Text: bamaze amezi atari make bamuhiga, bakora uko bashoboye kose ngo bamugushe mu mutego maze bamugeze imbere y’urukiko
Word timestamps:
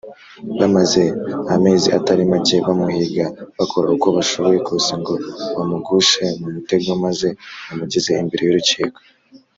bamaze 0.59 1.03
amezi 1.55 1.87
atari 1.97 2.23
make 2.31 2.55
bamuhiga, 2.65 3.25
bakora 3.57 3.87
uko 3.95 4.07
bashoboye 4.17 4.59
kose 4.67 4.91
ngo 5.01 5.13
bamugushe 5.55 6.23
mu 6.39 6.47
mutego 6.55 6.89
maze 7.03 7.27
bamugeze 7.67 8.09
imbere 8.23 8.43
y’urukiko 8.45 8.99